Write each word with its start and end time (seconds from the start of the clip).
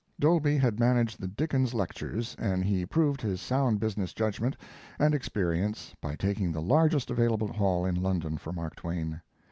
Dolby 0.19 0.57
had 0.57 0.79
managed 0.79 1.19
the 1.19 1.27
Dickens 1.27 1.75
lectures, 1.75 2.35
and 2.39 2.65
he 2.65 2.87
proved 2.87 3.21
his 3.21 3.39
sound 3.39 3.79
business 3.79 4.15
judgment 4.15 4.57
and 4.97 5.13
experience 5.13 5.93
by 6.01 6.15
taking 6.15 6.51
the 6.51 6.59
largest 6.59 7.11
available 7.11 7.53
hall 7.53 7.85
in 7.85 8.01
London 8.01 8.39
for 8.39 8.51
Mark 8.51 8.75
Twain. 8.77 9.21